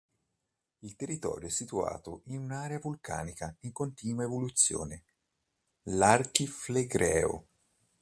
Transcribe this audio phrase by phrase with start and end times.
[0.79, 5.03] Il territorio è situato in un'area vulcanica in continua evoluzione,
[5.83, 7.47] l'archiflegreo.